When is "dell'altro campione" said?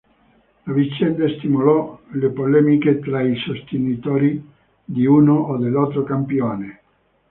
5.57-6.81